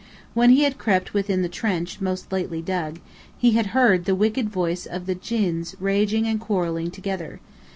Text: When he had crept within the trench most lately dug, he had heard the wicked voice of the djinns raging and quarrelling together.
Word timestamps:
When 0.33 0.49
he 0.49 0.63
had 0.63 0.79
crept 0.79 1.13
within 1.13 1.43
the 1.43 1.47
trench 1.47 2.01
most 2.01 2.31
lately 2.31 2.59
dug, 2.63 2.97
he 3.37 3.51
had 3.51 3.67
heard 3.67 4.05
the 4.05 4.15
wicked 4.15 4.49
voice 4.49 4.87
of 4.87 5.05
the 5.05 5.13
djinns 5.13 5.75
raging 5.79 6.25
and 6.25 6.39
quarrelling 6.39 6.89
together. 6.89 7.39